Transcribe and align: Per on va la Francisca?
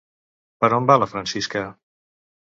Per 0.63 0.69
on 0.77 0.87
va 0.91 0.95
la 1.03 1.07
Francisca? 1.11 1.61